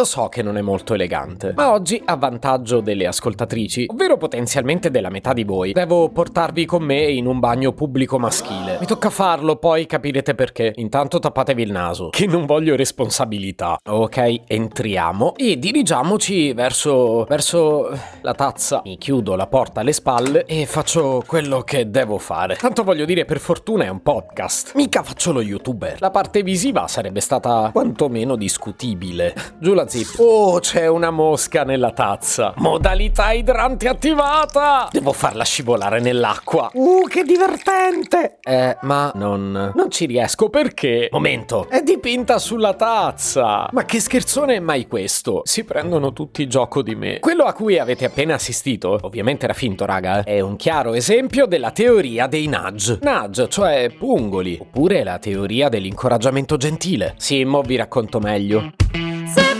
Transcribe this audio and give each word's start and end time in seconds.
lo 0.00 0.06
so 0.06 0.28
che 0.28 0.42
non 0.42 0.56
è 0.56 0.62
molto 0.62 0.94
elegante, 0.94 1.52
ma 1.54 1.72
oggi 1.72 2.00
a 2.02 2.16
vantaggio 2.16 2.80
delle 2.80 3.06
ascoltatrici, 3.06 3.84
ovvero 3.90 4.16
potenzialmente 4.16 4.90
della 4.90 5.10
metà 5.10 5.34
di 5.34 5.44
voi, 5.44 5.72
devo 5.72 6.08
portarvi 6.08 6.64
con 6.64 6.82
me 6.82 7.02
in 7.02 7.26
un 7.26 7.38
bagno 7.38 7.72
pubblico 7.72 8.18
maschile. 8.18 8.78
Mi 8.80 8.86
tocca 8.86 9.10
farlo, 9.10 9.56
poi 9.56 9.84
capirete 9.84 10.34
perché. 10.34 10.72
Intanto 10.76 11.18
tappatevi 11.18 11.62
il 11.62 11.70
naso, 11.70 12.08
che 12.08 12.24
non 12.24 12.46
voglio 12.46 12.76
responsabilità. 12.76 13.76
Ok, 13.90 14.40
entriamo 14.46 15.34
e 15.36 15.58
dirigiamoci 15.58 16.54
verso 16.54 17.26
verso 17.28 17.90
la 18.22 18.32
tazza. 18.32 18.80
Mi 18.84 18.96
chiudo 18.96 19.36
la 19.36 19.48
porta 19.48 19.80
alle 19.80 19.92
spalle 19.92 20.46
e 20.46 20.64
faccio 20.64 21.22
quello 21.26 21.60
che 21.60 21.90
devo 21.90 22.16
fare. 22.16 22.56
Tanto 22.56 22.84
voglio 22.84 23.04
dire, 23.04 23.26
per 23.26 23.38
fortuna 23.38 23.84
è 23.84 23.88
un 23.88 24.00
podcast. 24.00 24.72
Mica 24.76 25.02
faccio 25.02 25.30
lo 25.32 25.42
youtuber. 25.42 26.00
La 26.00 26.10
parte 26.10 26.42
visiva 26.42 26.88
sarebbe 26.88 27.20
stata 27.20 27.68
quantomeno 27.70 28.34
discutibile. 28.36 29.34
Giù 29.58 29.74
la 29.74 29.88
zip. 29.90 30.18
Oh, 30.18 30.60
c'è 30.60 30.86
una 30.86 31.10
mosca 31.10 31.64
nella 31.64 31.90
tazza. 31.92 32.54
Modalità 32.56 33.32
idrante 33.32 33.88
attivata. 33.88 34.88
Devo 34.90 35.12
farla 35.12 35.44
scivolare 35.44 36.00
nell'acqua. 36.00 36.70
Uh, 36.72 37.04
che 37.08 37.24
divertente. 37.24 38.38
Eh, 38.42 38.76
ma 38.82 39.10
non 39.14 39.72
non 39.74 39.90
ci 39.90 40.06
riesco 40.06 40.48
perché 40.48 41.08
Momento. 41.10 41.68
È 41.68 41.82
dipinta 41.82 42.38
sulla 42.38 42.74
tazza. 42.74 43.68
Ma 43.72 43.84
che 43.84 44.00
scherzone 44.00 44.56
è 44.56 44.60
mai 44.60 44.86
questo? 44.86 45.42
Si 45.44 45.64
prendono 45.64 46.12
tutti 46.12 46.46
gioco 46.46 46.82
di 46.82 46.94
me. 46.94 47.18
Quello 47.18 47.44
a 47.44 47.52
cui 47.52 47.78
avete 47.78 48.04
appena 48.04 48.34
assistito, 48.34 48.98
ovviamente 49.02 49.44
era 49.44 49.54
finto, 49.54 49.84
raga, 49.84 50.22
è 50.22 50.40
un 50.40 50.56
chiaro 50.56 50.94
esempio 50.94 51.46
della 51.46 51.70
teoria 51.70 52.26
dei 52.26 52.46
nudge. 52.46 52.98
Nudge, 53.02 53.48
cioè 53.48 53.90
pungoli, 53.96 54.58
oppure 54.60 55.02
la 55.02 55.18
teoria 55.18 55.68
dell'incoraggiamento 55.68 56.56
gentile. 56.56 57.14
Sì, 57.16 57.44
mo 57.44 57.62
vi 57.62 57.76
racconto 57.76 58.20
meglio. 58.20 58.72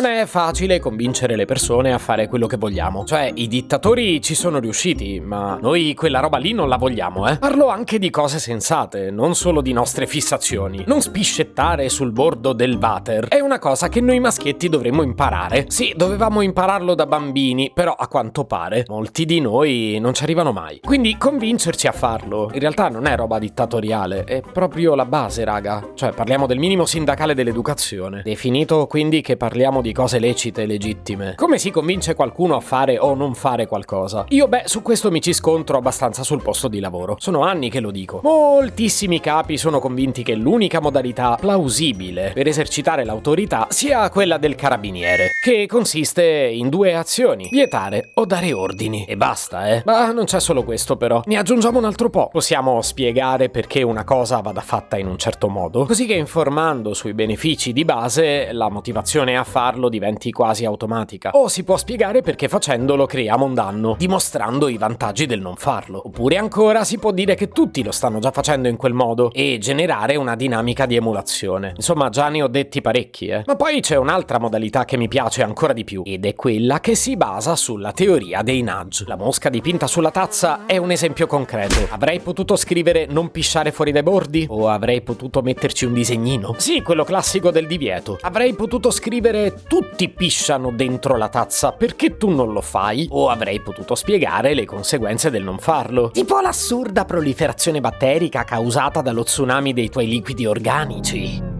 Non 0.00 0.12
è 0.12 0.26
facile 0.26 0.78
convincere 0.78 1.34
le 1.34 1.44
persone 1.44 1.92
a 1.92 1.98
fare 1.98 2.28
quello 2.28 2.46
che 2.46 2.56
vogliamo. 2.56 3.04
Cioè, 3.04 3.32
i 3.34 3.48
dittatori 3.48 4.22
ci 4.22 4.36
sono 4.36 4.60
riusciti, 4.60 5.18
ma 5.18 5.58
noi 5.60 5.92
quella 5.94 6.20
roba 6.20 6.38
lì 6.38 6.52
non 6.52 6.68
la 6.68 6.76
vogliamo, 6.76 7.26
eh. 7.26 7.38
Parlo 7.38 7.66
anche 7.66 7.98
di 7.98 8.08
cose 8.08 8.38
sensate, 8.38 9.10
non 9.10 9.34
solo 9.34 9.60
di 9.60 9.72
nostre 9.72 10.06
fissazioni. 10.06 10.84
Non 10.86 11.00
spiscettare 11.00 11.88
sul 11.88 12.12
bordo 12.12 12.52
del 12.52 12.78
water 12.80 13.26
è 13.26 13.40
una 13.40 13.58
cosa 13.58 13.88
che 13.88 14.00
noi 14.00 14.20
maschietti 14.20 14.68
dovremmo 14.68 15.02
imparare. 15.02 15.64
Sì, 15.66 15.92
dovevamo 15.96 16.42
impararlo 16.42 16.94
da 16.94 17.06
bambini, 17.06 17.72
però 17.74 17.92
a 17.92 18.06
quanto 18.06 18.44
pare 18.44 18.84
molti 18.86 19.24
di 19.24 19.40
noi 19.40 19.98
non 20.00 20.14
ci 20.14 20.22
arrivano 20.22 20.52
mai. 20.52 20.78
Quindi 20.80 21.16
convincerci 21.16 21.88
a 21.88 21.92
farlo, 21.92 22.50
in 22.52 22.60
realtà 22.60 22.88
non 22.88 23.06
è 23.06 23.16
roba 23.16 23.40
dittatoriale, 23.40 24.22
è 24.22 24.42
proprio 24.42 24.94
la 24.94 25.06
base, 25.06 25.42
raga. 25.42 25.90
Cioè, 25.94 26.12
parliamo 26.12 26.46
del 26.46 26.60
minimo 26.60 26.84
sindacale 26.84 27.34
dell'educazione. 27.34 28.22
Definito 28.22 28.86
quindi 28.86 29.22
che 29.22 29.36
parliamo 29.36 29.80
di 29.80 29.86
cose 29.92 30.18
lecite 30.18 30.62
e 30.62 30.66
legittime. 30.66 31.34
Come 31.36 31.58
si 31.58 31.70
convince 31.70 32.14
qualcuno 32.14 32.56
a 32.56 32.60
fare 32.60 32.98
o 32.98 33.14
non 33.14 33.34
fare 33.34 33.66
qualcosa? 33.66 34.24
Io 34.28 34.48
beh, 34.48 34.62
su 34.66 34.82
questo 34.82 35.10
mi 35.10 35.20
ci 35.20 35.32
scontro 35.32 35.76
abbastanza 35.76 36.22
sul 36.22 36.42
posto 36.42 36.68
di 36.68 36.80
lavoro. 36.80 37.16
Sono 37.18 37.42
anni 37.42 37.70
che 37.70 37.80
lo 37.80 37.90
dico. 37.90 38.20
Moltissimi 38.22 39.20
capi 39.20 39.56
sono 39.56 39.78
convinti 39.78 40.22
che 40.22 40.34
l'unica 40.34 40.80
modalità 40.80 41.36
plausibile 41.40 42.32
per 42.34 42.46
esercitare 42.46 43.04
l'autorità 43.04 43.66
sia 43.70 44.08
quella 44.10 44.38
del 44.38 44.54
carabiniere, 44.54 45.30
che 45.42 45.66
consiste 45.66 46.22
in 46.24 46.68
due 46.68 46.94
azioni: 46.94 47.48
vietare 47.50 48.10
o 48.14 48.24
dare 48.24 48.52
ordini. 48.52 49.04
E 49.04 49.16
basta, 49.16 49.68
eh. 49.68 49.82
Ma 49.84 50.12
non 50.12 50.24
c'è 50.24 50.40
solo 50.40 50.64
questo 50.64 50.96
però. 50.96 51.22
Ne 51.26 51.36
aggiungiamo 51.36 51.78
un 51.78 51.84
altro 51.84 52.10
po'. 52.10 52.28
Possiamo 52.30 52.82
spiegare 52.82 53.48
perché 53.48 53.82
una 53.82 54.04
cosa 54.04 54.40
vada 54.40 54.60
fatta 54.60 54.98
in 54.98 55.06
un 55.06 55.18
certo 55.18 55.48
modo, 55.48 55.84
così 55.86 56.06
che 56.06 56.14
informando 56.14 56.94
sui 56.94 57.14
benefici 57.14 57.72
di 57.72 57.84
base 57.84 58.52
la 58.52 58.68
motivazione 58.68 59.36
a 59.36 59.44
farlo 59.68 59.90
diventi 59.90 60.32
quasi 60.32 60.64
automatica. 60.64 61.30
O 61.34 61.48
si 61.48 61.62
può 61.62 61.76
spiegare 61.76 62.22
perché 62.22 62.48
facendolo 62.48 63.04
creiamo 63.04 63.44
un 63.44 63.52
danno, 63.52 63.96
dimostrando 63.98 64.68
i 64.68 64.78
vantaggi 64.78 65.26
del 65.26 65.42
non 65.42 65.56
farlo. 65.56 66.00
Oppure 66.06 66.38
ancora 66.38 66.84
si 66.84 66.98
può 66.98 67.10
dire 67.12 67.34
che 67.34 67.48
tutti 67.48 67.82
lo 67.82 67.90
stanno 67.92 68.18
già 68.18 68.30
facendo 68.30 68.68
in 68.68 68.76
quel 68.76 68.94
modo 68.94 69.30
e 69.30 69.58
generare 69.60 70.16
una 70.16 70.36
dinamica 70.36 70.86
di 70.86 70.96
emulazione. 70.96 71.74
Insomma, 71.76 72.08
già 72.08 72.30
ne 72.30 72.42
ho 72.42 72.48
detti 72.48 72.80
parecchi, 72.80 73.26
eh. 73.26 73.42
Ma 73.44 73.56
poi 73.56 73.80
c'è 73.80 73.96
un'altra 73.96 74.38
modalità 74.38 74.86
che 74.86 74.96
mi 74.96 75.06
piace 75.06 75.42
ancora 75.42 75.74
di 75.74 75.84
più, 75.84 76.00
ed 76.06 76.24
è 76.24 76.34
quella 76.34 76.80
che 76.80 76.94
si 76.94 77.18
basa 77.18 77.54
sulla 77.54 77.92
teoria 77.92 78.40
dei 78.40 78.62
nudge. 78.62 79.04
La 79.06 79.16
mosca 79.16 79.50
dipinta 79.50 79.86
sulla 79.86 80.10
tazza 80.10 80.64
è 80.64 80.78
un 80.78 80.90
esempio 80.90 81.26
concreto. 81.26 81.88
Avrei 81.90 82.20
potuto 82.20 82.56
scrivere 82.56 83.04
non 83.06 83.30
pisciare 83.30 83.70
fuori 83.70 83.92
dai 83.92 84.02
bordi? 84.02 84.46
O 84.48 84.70
avrei 84.70 85.02
potuto 85.02 85.42
metterci 85.42 85.84
un 85.84 85.92
disegnino? 85.92 86.54
Sì, 86.56 86.80
quello 86.80 87.04
classico 87.04 87.50
del 87.50 87.66
divieto. 87.66 88.16
Avrei 88.22 88.54
potuto 88.54 88.90
scrivere 88.90 89.57
tutti 89.66 90.08
pisciano 90.08 90.70
dentro 90.70 91.16
la 91.16 91.28
tazza, 91.28 91.72
perché 91.72 92.16
tu 92.16 92.30
non 92.30 92.52
lo 92.52 92.60
fai? 92.60 93.06
O 93.10 93.28
avrei 93.28 93.60
potuto 93.60 93.94
spiegare 93.94 94.54
le 94.54 94.64
conseguenze 94.64 95.30
del 95.30 95.42
non 95.42 95.58
farlo. 95.58 96.10
Tipo 96.10 96.40
l'assurda 96.40 97.04
proliferazione 97.04 97.80
batterica 97.80 98.44
causata 98.44 99.00
dallo 99.00 99.24
tsunami 99.24 99.72
dei 99.72 99.88
tuoi 99.88 100.08
liquidi 100.08 100.46
organici. 100.46 101.57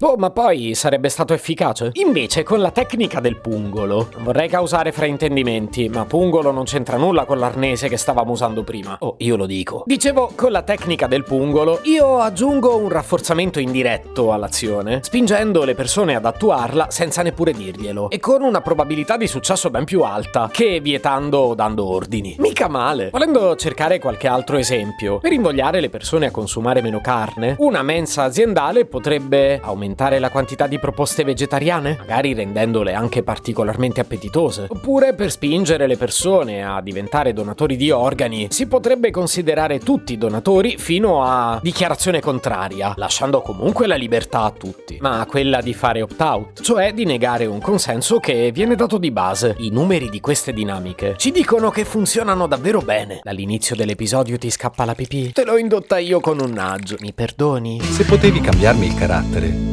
Oh, 0.00 0.16
ma 0.16 0.30
poi 0.30 0.74
sarebbe 0.74 1.08
stato 1.08 1.34
efficace? 1.34 1.90
Invece, 1.92 2.42
con 2.42 2.60
la 2.60 2.72
tecnica 2.72 3.20
del 3.20 3.40
pungolo, 3.40 4.08
vorrei 4.18 4.48
causare 4.48 4.90
fraintendimenti, 4.90 5.88
ma 5.88 6.04
pungolo 6.04 6.50
non 6.50 6.64
c'entra 6.64 6.96
nulla 6.96 7.24
con 7.24 7.38
l'arnese 7.38 7.88
che 7.88 7.96
stavamo 7.96 8.32
usando 8.32 8.64
prima. 8.64 8.96
Oh, 9.00 9.14
io 9.18 9.36
lo 9.36 9.46
dico. 9.46 9.84
Dicevo, 9.86 10.32
con 10.34 10.50
la 10.50 10.62
tecnica 10.62 11.06
del 11.06 11.22
pungolo, 11.22 11.78
io 11.84 12.18
aggiungo 12.18 12.76
un 12.76 12.88
rafforzamento 12.88 13.60
indiretto 13.60 14.32
all'azione, 14.32 14.98
spingendo 15.02 15.62
le 15.62 15.76
persone 15.76 16.16
ad 16.16 16.26
attuarla 16.26 16.90
senza 16.90 17.22
neppure 17.22 17.52
dirglielo, 17.52 18.10
e 18.10 18.18
con 18.18 18.42
una 18.42 18.60
probabilità 18.60 19.16
di 19.16 19.28
successo 19.28 19.70
ben 19.70 19.84
più 19.84 20.02
alta 20.02 20.50
che 20.52 20.80
vietando 20.80 21.38
o 21.38 21.54
dando 21.54 21.86
ordini. 21.86 22.34
Mica 22.40 22.68
male. 22.68 23.10
Volendo 23.10 23.54
cercare 23.54 24.00
qualche 24.00 24.26
altro 24.26 24.56
esempio, 24.56 25.18
per 25.20 25.32
invogliare 25.32 25.80
le 25.80 25.88
persone 25.88 26.26
a 26.26 26.30
consumare 26.32 26.82
meno 26.82 27.00
carne, 27.00 27.54
una 27.60 27.82
mensa 27.82 28.24
aziendale 28.24 28.86
potrebbe 28.86 29.60
aumentare 29.62 29.82
la 30.18 30.30
quantità 30.30 30.66
di 30.66 30.78
proposte 30.78 31.24
vegetariane, 31.24 31.96
magari 31.98 32.34
rendendole 32.34 32.94
anche 32.94 33.22
particolarmente 33.22 34.00
appetitose. 34.00 34.66
Oppure 34.68 35.14
per 35.14 35.30
spingere 35.30 35.86
le 35.86 35.96
persone 35.96 36.64
a 36.64 36.80
diventare 36.80 37.32
donatori 37.32 37.76
di 37.76 37.90
organi, 37.90 38.48
si 38.50 38.66
potrebbe 38.66 39.10
considerare 39.10 39.78
tutti 39.78 40.18
donatori 40.18 40.76
fino 40.78 41.22
a 41.22 41.58
dichiarazione 41.62 42.20
contraria, 42.20 42.92
lasciando 42.96 43.40
comunque 43.40 43.86
la 43.86 43.94
libertà 43.94 44.42
a 44.42 44.50
tutti, 44.50 44.98
ma 45.00 45.24
quella 45.28 45.60
di 45.60 45.72
fare 45.72 46.02
opt-out, 46.02 46.60
cioè 46.60 46.92
di 46.92 47.04
negare 47.04 47.46
un 47.46 47.60
consenso 47.60 48.18
che 48.18 48.50
viene 48.52 48.74
dato 48.74 48.98
di 48.98 49.10
base. 49.10 49.54
I 49.58 49.70
numeri 49.70 50.08
di 50.10 50.20
queste 50.20 50.52
dinamiche 50.52 51.14
ci 51.16 51.30
dicono 51.30 51.70
che 51.70 51.84
funzionano 51.84 52.46
davvero 52.46 52.80
bene. 52.80 53.20
Dall'inizio 53.22 53.76
dell'episodio 53.76 54.36
ti 54.38 54.50
scappa 54.50 54.84
la 54.84 54.94
pipì? 54.94 55.32
Te 55.32 55.44
l'ho 55.44 55.56
indotta 55.56 55.98
io 55.98 56.20
con 56.20 56.40
un 56.40 56.50
nudge, 56.50 56.96
mi 57.00 57.12
perdoni? 57.12 57.80
Se 57.80 58.04
potevi 58.04 58.40
cambiarmi 58.40 58.86
il 58.86 58.94
carattere, 58.94 59.72